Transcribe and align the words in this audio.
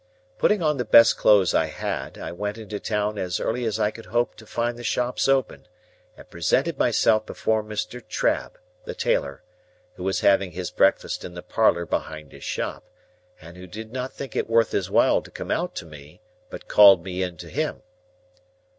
Putting 0.39 0.63
on 0.63 0.77
the 0.77 0.83
best 0.83 1.15
clothes 1.15 1.53
I 1.53 1.67
had, 1.67 2.17
I 2.17 2.31
went 2.31 2.57
into 2.57 2.79
town 2.79 3.19
as 3.19 3.39
early 3.39 3.65
as 3.65 3.79
I 3.79 3.91
could 3.91 4.07
hope 4.07 4.33
to 4.37 4.47
find 4.47 4.75
the 4.75 4.83
shops 4.83 5.27
open, 5.27 5.67
and 6.17 6.27
presented 6.27 6.79
myself 6.79 7.27
before 7.27 7.63
Mr. 7.63 8.01
Trabb, 8.07 8.57
the 8.85 8.95
tailor, 8.95 9.43
who 9.97 10.03
was 10.03 10.21
having 10.21 10.53
his 10.53 10.71
breakfast 10.71 11.23
in 11.23 11.35
the 11.35 11.43
parlour 11.43 11.85
behind 11.85 12.31
his 12.31 12.43
shop, 12.43 12.83
and 13.39 13.57
who 13.57 13.67
did 13.67 13.93
not 13.93 14.11
think 14.11 14.35
it 14.35 14.49
worth 14.49 14.71
his 14.71 14.89
while 14.89 15.21
to 15.21 15.29
come 15.29 15.51
out 15.51 15.75
to 15.75 15.85
me, 15.85 16.19
but 16.49 16.67
called 16.67 17.03
me 17.03 17.21
in 17.21 17.37
to 17.37 17.47
him. 17.47 17.83